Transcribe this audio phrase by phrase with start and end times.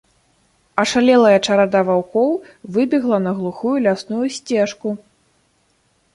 [0.83, 2.31] Ашалелая чарада ваўкоў
[2.79, 4.89] выбегла на глухую лясную сцежку.